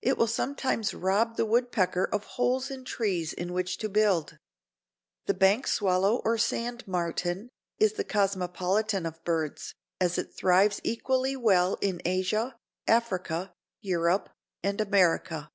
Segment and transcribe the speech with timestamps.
[0.00, 4.36] It will sometimes rob the woodpecker of holes in trees in which to build.
[5.26, 11.36] The bank swallow or sand martin is the cosmopolitan of birds, as it thrives equally
[11.36, 12.56] well in Asia,
[12.88, 14.30] Africa, Europe
[14.64, 15.48] and America.